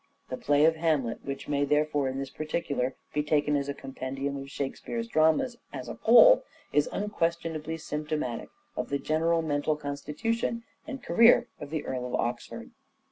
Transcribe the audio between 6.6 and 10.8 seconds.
is unquestionably symptomatic of the general mental constitution